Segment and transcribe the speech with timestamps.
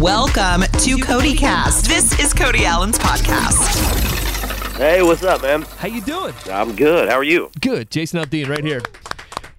[0.00, 1.84] Welcome to Cody Cast.
[1.84, 4.78] This is Cody Alan's podcast.
[4.78, 5.60] Hey, what's up, man?
[5.76, 6.32] How you doing?
[6.50, 7.10] I'm good.
[7.10, 7.50] How are you?
[7.60, 7.90] Good.
[7.90, 8.80] Jason Aldean right here.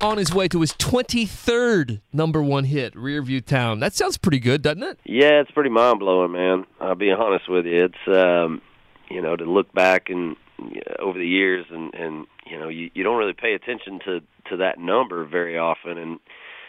[0.01, 3.81] On his way to his 23rd number one hit, Rearview Town.
[3.81, 4.97] That sounds pretty good, doesn't it?
[5.05, 6.65] Yeah, it's pretty mind blowing, man.
[6.79, 7.85] I'll be honest with you.
[7.85, 8.63] It's um,
[9.11, 12.89] you know to look back and uh, over the years, and and you know you,
[12.95, 16.19] you don't really pay attention to to that number very often, and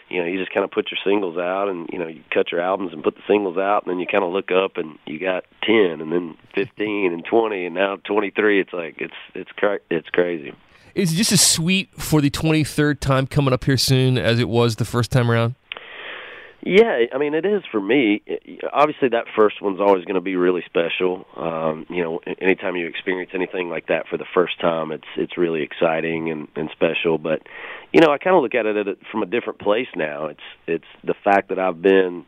[0.09, 2.51] you know you just kind of put your singles out, and you know you cut
[2.51, 4.97] your albums and put the singles out, and then you kind of look up and
[5.05, 8.59] you got ten, and then fifteen, and twenty, and now twenty three.
[8.59, 10.53] It's like it's it's cra- it's crazy.
[10.95, 14.47] Is it just as sweet for the 23rd time coming up here soon as it
[14.47, 15.55] was the first time around?
[16.65, 18.21] Yeah, I mean it is for me.
[18.71, 21.25] Obviously, that first one's always going to be really special.
[21.35, 25.37] Um, you know, anytime you experience anything like that for the first time, it's it's
[25.37, 27.17] really exciting and, and special.
[27.17, 27.41] But
[27.91, 30.27] you know, I kind of look at it from a different place now.
[30.27, 32.25] It's it's the fact that I've been,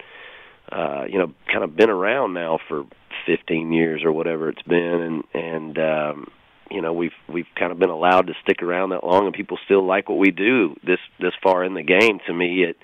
[0.69, 2.83] uh, you know, kind of been around now for
[3.27, 6.27] 15 years or whatever it's been, and and um,
[6.71, 9.57] you know we've we've kind of been allowed to stick around that long and people
[9.65, 12.19] still like what we do this this far in the game.
[12.27, 12.77] To me it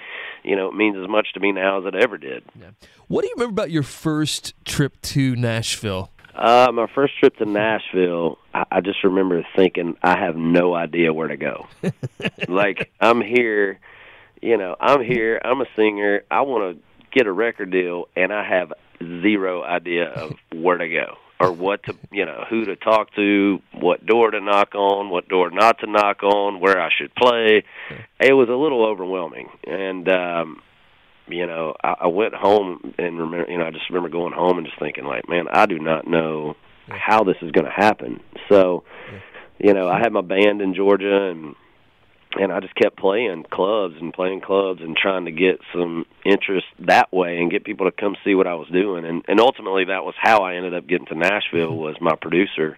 [0.43, 2.43] you know it means as much to me now as it ever did.
[2.59, 2.69] Yeah.
[3.07, 6.11] what do you remember about your first trip to nashville?
[6.35, 11.11] Uh my first trip to nashville i, I just remember thinking i have no idea
[11.13, 11.67] where to go.
[12.47, 13.79] Like i'm here
[14.41, 18.31] you know i'm here i'm a singer i want to get a record deal and
[18.33, 22.75] i have zero idea of where to go or what to you know who to
[22.75, 26.89] talk to, what door to knock on, what door not to knock on, where I
[26.97, 27.63] should play.
[28.19, 30.61] It was a little overwhelming, and um,
[31.27, 34.57] you know I, I went home and remember you know I just remember going home
[34.57, 36.55] and just thinking like, man, I do not know
[36.87, 38.19] how this is going to happen.
[38.49, 38.83] So,
[39.59, 41.55] you know, I had my band in Georgia and
[42.39, 46.67] and I just kept playing clubs and playing clubs and trying to get some interest
[46.79, 49.85] that way and get people to come see what I was doing and and ultimately
[49.85, 52.77] that was how I ended up getting to Nashville was my producer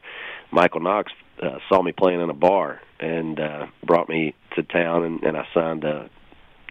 [0.51, 5.03] Michael Knox uh, saw me playing in a bar and uh brought me to town
[5.03, 6.09] and, and I signed a,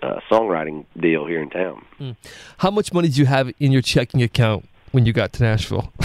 [0.03, 1.85] a songwriting deal here in town.
[2.01, 2.17] Mm.
[2.59, 5.93] How much money did you have in your checking account when you got to Nashville?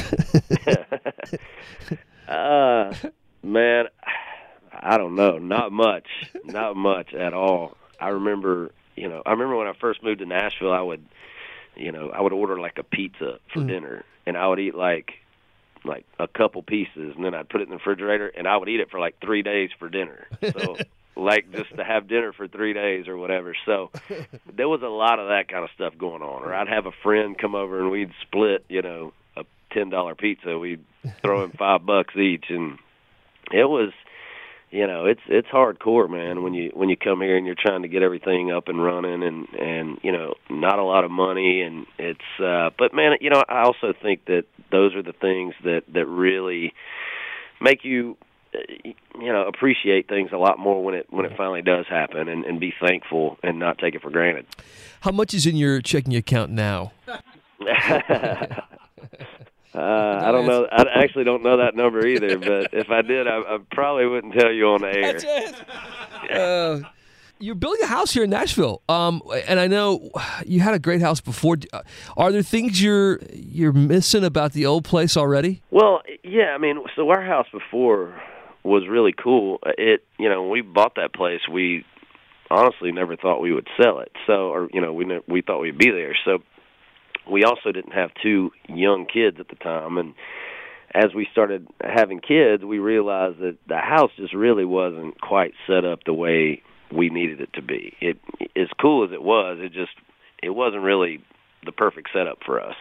[2.27, 2.93] uh
[3.43, 3.85] man
[4.87, 6.07] I don't know, not much,
[6.45, 7.75] not much at all.
[7.99, 11.03] I remember, you know, I remember when I first moved to Nashville, I would,
[11.75, 13.67] you know, I would order like a pizza for mm.
[13.67, 15.11] dinner, and I would eat like,
[15.83, 18.69] like a couple pieces, and then I'd put it in the refrigerator, and I would
[18.69, 20.25] eat it for like three days for dinner.
[20.41, 20.77] So,
[21.17, 23.57] like just to have dinner for three days or whatever.
[23.65, 23.91] So,
[24.55, 26.43] there was a lot of that kind of stuff going on.
[26.43, 29.43] Or I'd have a friend come over, and we'd split, you know, a
[29.73, 30.57] ten dollar pizza.
[30.57, 30.85] We'd
[31.21, 32.79] throw in five bucks each, and
[33.51, 33.91] it was
[34.69, 37.83] you know it's it's hardcore man when you when you come here and you're trying
[37.83, 41.61] to get everything up and running and and you know not a lot of money
[41.61, 45.53] and it's uh but man you know I also think that those are the things
[45.63, 46.73] that that really
[47.61, 48.17] make you
[48.53, 48.59] uh,
[49.19, 52.43] you know appreciate things a lot more when it when it finally does happen and
[52.43, 54.45] and be thankful and not take it for granted.
[55.01, 56.91] How much is in your checking account now
[59.77, 60.67] Uh, I don't know.
[60.71, 62.37] I actually don't know that number either.
[62.37, 65.13] But if I did, I, I probably wouldn't tell you on the air.
[65.13, 65.55] That's it.
[66.31, 66.81] Uh,
[67.39, 70.09] you're building a house here in Nashville, um, and I know
[70.45, 71.57] you had a great house before.
[71.71, 71.83] Uh,
[72.17, 75.61] are there things you're you're missing about the old place already?
[75.69, 76.55] Well, yeah.
[76.55, 78.19] I mean, so our house before
[78.63, 79.59] was really cool.
[79.77, 81.85] It, you know, when we bought that place, we
[82.49, 84.11] honestly never thought we would sell it.
[84.25, 86.15] So, or you know, we ne- we thought we'd be there.
[86.25, 86.39] So
[87.31, 90.13] we also didn't have two young kids at the time and
[90.93, 95.85] as we started having kids we realized that the house just really wasn't quite set
[95.85, 96.61] up the way
[96.91, 98.17] we needed it to be it
[98.55, 99.91] as cool as it was it just
[100.41, 101.21] it wasn't really
[101.65, 102.75] the perfect setup for us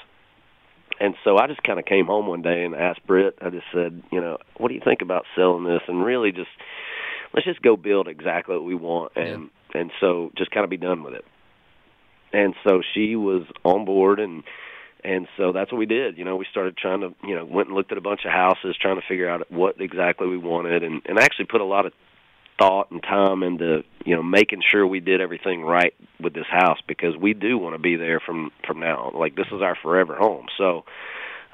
[0.99, 3.37] and so I just kind of came home one day and asked Britt.
[3.43, 5.83] I just said, you know, what do you think about selling this?
[5.89, 6.49] And really, just
[7.35, 9.81] let's just go build exactly what we want, and yeah.
[9.83, 11.25] and so just kind of be done with it
[12.33, 14.43] and so she was on board and
[15.05, 16.19] and so that's what we did.
[16.19, 18.33] You know we started trying to you know went and looked at a bunch of
[18.33, 21.87] houses trying to figure out what exactly we wanted and and actually put a lot
[21.87, 21.93] of
[22.59, 26.79] thought and time into you know making sure we did everything right with this house
[26.87, 30.17] because we do want to be there from from now like this is our forever
[30.17, 30.47] home.
[30.57, 30.85] So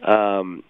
[0.02, 0.62] um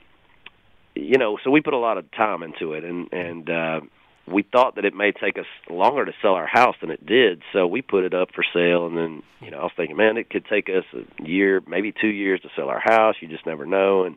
[0.94, 3.80] you know so we put a lot of time into it and and uh
[4.26, 7.42] we thought that it may take us longer to sell our house than it did,
[7.52, 8.86] so we put it up for sale.
[8.86, 11.92] And then, you know, I was thinking, man, it could take us a year, maybe
[11.92, 13.16] two years to sell our house.
[13.20, 14.04] You just never know.
[14.04, 14.16] And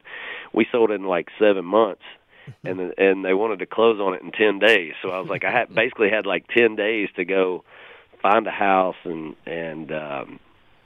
[0.54, 2.04] we sold it in like seven months,
[2.63, 4.94] and and they wanted to close on it in ten days.
[5.02, 7.63] So I was like, I had basically had like ten days to go
[8.22, 10.40] find a house and and um,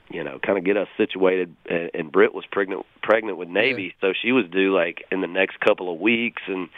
[0.10, 1.56] you know, kind of get us situated.
[1.70, 5.28] And, and Britt was pregnant pregnant with Navy, so she was due like in the
[5.28, 6.70] next couple of weeks, and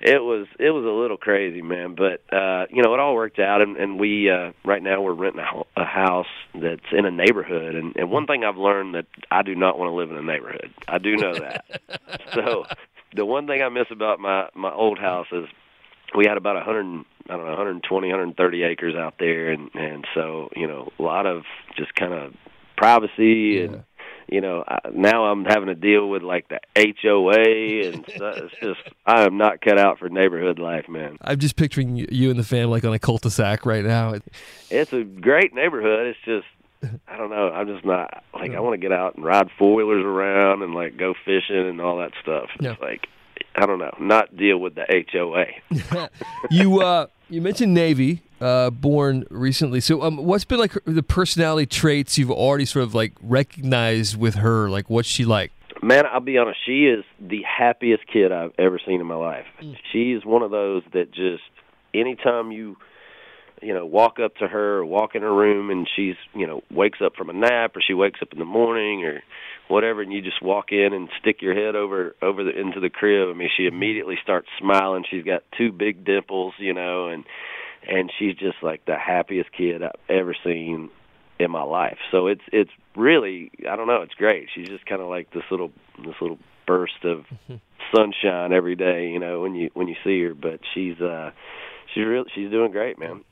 [0.00, 1.94] it was it was a little crazy, man.
[1.94, 5.14] But uh, you know, it all worked out, and, and we uh, right now we're
[5.14, 7.74] renting a, a house that's in a neighborhood.
[7.74, 10.22] And, and one thing I've learned that I do not want to live in a
[10.22, 10.72] neighborhood.
[10.88, 11.64] I do know that.
[12.34, 12.64] so
[13.14, 15.46] the one thing I miss about my my old house is
[16.16, 20.06] we had about a hundred I don't know 120 130 acres out there, and and
[20.14, 21.44] so you know a lot of
[21.76, 22.34] just kind of
[22.76, 23.84] privacy and.
[24.28, 26.60] You know, I, now I'm having to deal with like the
[27.02, 28.36] HOA, and stuff.
[28.38, 31.18] it's just I am not cut out for neighborhood life, man.
[31.20, 34.14] I'm just picturing you and the family like on a cul-de-sac right now.
[34.70, 36.06] It's a great neighborhood.
[36.06, 36.46] It's just
[37.08, 37.50] I don't know.
[37.50, 40.74] I'm just not like I want to get out and ride four wheelers around and
[40.74, 42.48] like go fishing and all that stuff.
[42.54, 42.74] It's Yeah.
[42.80, 43.06] like
[43.56, 46.08] I don't know, not deal with the HOA.
[46.50, 49.80] you uh, you mentioned Navy, uh, born recently.
[49.80, 54.34] So, um, what's been like the personality traits you've already sort of like recognized with
[54.36, 54.68] her?
[54.68, 55.50] Like, what's she like?
[55.82, 56.58] Man, I'll be honest.
[56.64, 59.46] She is the happiest kid I've ever seen in my life.
[59.92, 61.42] She is one of those that just
[61.94, 62.76] anytime you
[63.62, 66.62] you know walk up to her or walk in her room and she's you know
[66.70, 69.22] wakes up from a nap or she wakes up in the morning or
[69.68, 72.90] whatever and you just walk in and stick your head over over the into the
[72.90, 73.28] crib.
[73.30, 75.04] I mean, she immediately starts smiling.
[75.10, 77.24] She's got two big dimples, you know, and
[77.88, 80.90] and she's just like the happiest kid I've ever seen
[81.38, 81.98] in my life.
[82.10, 84.48] So it's it's really I don't know, it's great.
[84.54, 87.24] She's just kind of like this little this little burst of
[87.94, 91.30] sunshine every day, you know, when you when you see her, but she's uh
[91.92, 93.24] she's real she's doing great, man.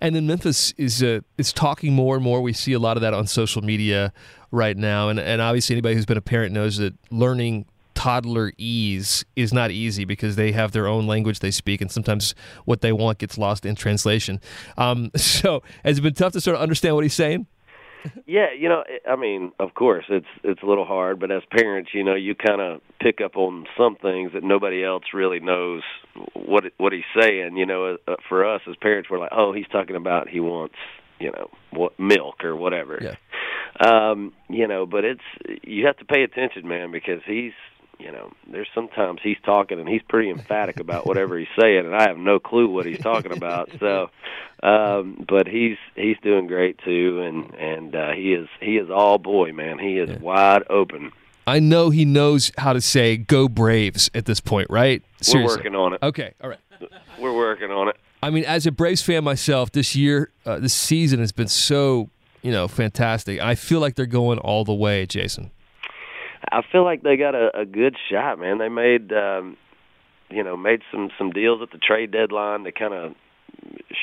[0.00, 2.40] And then Memphis is uh, is talking more and more.
[2.42, 4.12] We see a lot of that on social media
[4.50, 7.66] right now, and and obviously anybody who's been a parent knows that learning
[8.04, 12.34] toddler ease is not easy because they have their own language they speak, and sometimes
[12.66, 14.40] what they want gets lost in translation.
[14.76, 17.46] Um, so has it been tough to sort of understand what he's saying?
[18.26, 21.92] Yeah, you know, I mean, of course, it's it's a little hard, but as parents,
[21.94, 25.82] you know, you kind of pick up on some things that nobody else really knows
[26.34, 27.56] what what he's saying.
[27.56, 30.74] You know, uh, for us as parents, we're like, oh, he's talking about he wants,
[31.18, 32.98] you know, what milk or whatever.
[33.00, 33.14] Yeah.
[33.80, 37.54] Um, you know, but it's you have to pay attention, man, because he's
[37.98, 41.94] you know, there's sometimes he's talking and he's pretty emphatic about whatever he's saying, and
[41.94, 43.70] I have no clue what he's talking about.
[43.80, 44.10] So,
[44.62, 49.18] um, but he's he's doing great too, and and uh, he is he is all
[49.18, 49.78] boy, man.
[49.78, 51.12] He is wide open.
[51.46, 55.02] I know he knows how to say "Go Braves" at this point, right?
[55.20, 55.46] Seriously.
[55.46, 56.02] We're working on it.
[56.02, 56.60] Okay, all right.
[57.18, 57.96] We're working on it.
[58.22, 62.08] I mean, as a Braves fan myself, this year, uh, this season has been so
[62.42, 63.40] you know fantastic.
[63.40, 65.50] I feel like they're going all the way, Jason.
[66.58, 68.58] I feel like they got a, a good shot, man.
[68.58, 69.56] They made um
[70.30, 73.14] you know, made some some deals at the trade deadline to kind of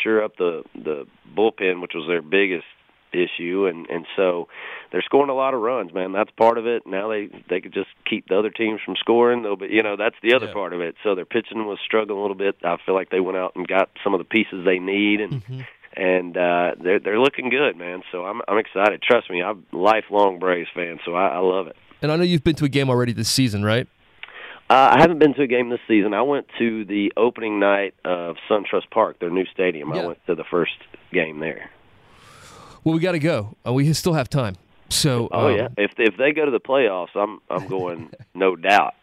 [0.03, 1.06] sure up the the
[1.36, 2.65] bullpen, which was their biggest
[3.13, 4.48] issue and and so
[4.92, 6.13] they're scoring a lot of runs, man.
[6.13, 6.83] That's part of it.
[6.86, 9.56] Now they they could just keep the other teams from scoring, though.
[9.56, 10.53] But you know that's the other Yeah.
[10.53, 10.95] part of it.
[11.03, 12.56] So their pitching was struggling a little bit.
[12.63, 15.44] I feel like they went out and got some of the pieces they need, and
[15.95, 18.03] and uh, they're they're looking good, man.
[18.12, 19.01] So I'm I'm excited.
[19.01, 21.75] Trust me, I'm a lifelong Braves fan, so I, I love it.
[22.01, 23.88] And I know you've been to a game already this season, right?
[24.69, 26.13] Uh, I haven't been to a game this season.
[26.13, 29.94] I went to the opening night of SunTrust Park, their new stadium.
[29.94, 30.01] Yeah.
[30.01, 30.77] I went to the first
[31.12, 31.69] game there.
[32.83, 33.57] Well, we got to go.
[33.68, 34.56] Uh, we still have time.
[34.88, 38.56] So, Oh um, yeah, if if they go to the playoffs, I'm I'm going no
[38.56, 38.96] doubt.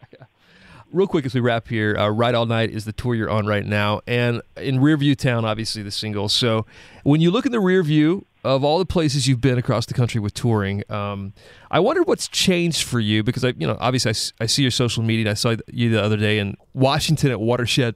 [0.91, 3.45] real quick as we wrap here, uh, Ride All Night is the tour you're on
[3.45, 6.29] right now, and in Rearview Town, obviously the single.
[6.29, 6.65] So,
[7.03, 9.93] when you look in the rear view of all the places you've been across the
[9.93, 11.33] country with touring, um,
[11.69, 15.03] I wonder what's changed for you because I, you know, obviously I see your social
[15.03, 15.23] media.
[15.23, 17.95] And I saw you the other day in Washington at Watershed.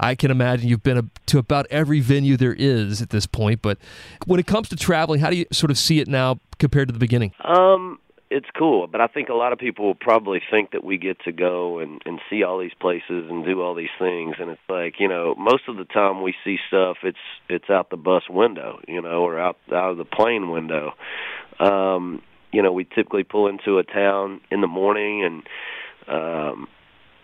[0.00, 3.62] I can imagine you've been a, to about every venue there is at this point.
[3.62, 3.78] But
[4.26, 6.92] when it comes to traveling, how do you sort of see it now compared to
[6.92, 7.32] the beginning?
[7.44, 10.98] Um, it's cool, but I think a lot of people will probably think that we
[10.98, 14.50] get to go and and see all these places and do all these things, and
[14.50, 16.98] it's like you know, most of the time we see stuff.
[17.04, 17.18] It's
[17.48, 20.92] it's out the bus window, you know, or out out of the plane window.
[21.60, 25.42] Um, you know, we typically pull into a town in the morning and.
[26.08, 26.68] um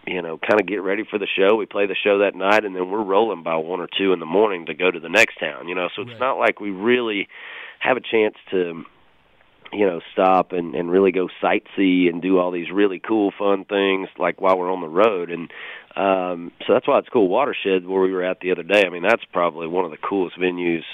[0.05, 1.55] you know, kind of get ready for the show.
[1.55, 4.19] We play the show that night, and then we're rolling by one or two in
[4.19, 5.69] the morning to go to the next town.
[5.69, 6.19] You know, so it's Right.
[6.19, 7.29] not like we really
[7.79, 8.85] have a chance to,
[9.73, 13.65] you know, stop and and really go sightsee and do all these really cool, fun
[13.65, 15.31] things like while we're on the road.
[15.31, 15.51] And
[15.97, 17.29] um, so that's why it's cool.
[17.29, 18.85] Watershed, where we were at the other day.
[18.87, 20.85] I mean, that's probably one of the coolest venues.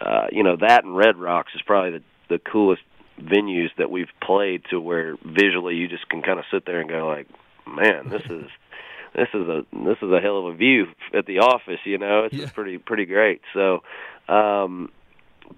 [0.00, 2.82] Uh, you know, that and Red Rocks is probably the the coolest
[3.20, 6.88] venues that we've played to where visually you just can kind of sit there and
[6.88, 7.26] go like
[7.66, 8.46] man, this is
[9.14, 11.80] this is a this is a hell of a view at the office.
[11.84, 12.50] You know, it's Yeah.
[12.54, 13.40] pretty pretty great.
[13.54, 13.82] So,
[14.28, 14.90] um,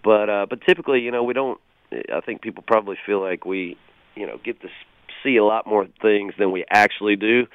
[0.02, 1.61] but uh, but typically, you know, we don't
[2.12, 3.76] I think people probably feel like we,
[4.14, 4.68] you know, get to
[5.22, 7.46] see a lot more things than we actually do.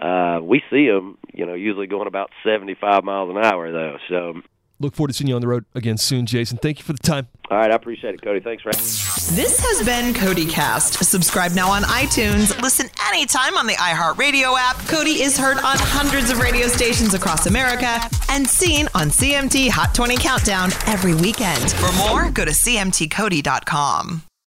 [0.00, 3.96] Uh, we see them, you know, usually going about 75 miles an hour, though.
[4.08, 4.40] So
[4.78, 6.58] look forward to seeing you on the road again soon, Jason.
[6.58, 7.28] Thank you for the time.
[7.50, 8.38] All right, I appreciate it, Cody.
[8.38, 8.72] Thanks for.
[9.34, 11.04] This has been Cody Cast.
[11.04, 12.56] Subscribe now on iTunes.
[12.62, 14.76] Listen anytime on the iHeartRadio app.
[14.86, 19.92] Cody is heard on hundreds of radio stations across America and seen on CMT Hot
[19.96, 21.72] 20 Countdown every weekend.
[21.72, 24.29] For more, go to CMTCody.com.